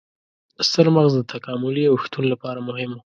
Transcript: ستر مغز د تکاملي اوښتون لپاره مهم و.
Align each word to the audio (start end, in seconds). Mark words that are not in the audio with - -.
ستر 0.67 0.87
مغز 0.95 1.13
د 1.17 1.21
تکاملي 1.33 1.85
اوښتون 1.89 2.25
لپاره 2.33 2.59
مهم 2.69 2.91
و. 2.93 3.01